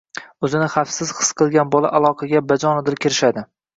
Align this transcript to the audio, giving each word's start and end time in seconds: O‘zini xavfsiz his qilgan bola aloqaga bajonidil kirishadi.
O‘zini 0.47 0.69
xavfsiz 0.75 1.11
his 1.19 1.29
qilgan 1.41 1.69
bola 1.75 1.91
aloqaga 1.99 2.43
bajonidil 2.53 2.99
kirishadi. 3.05 3.45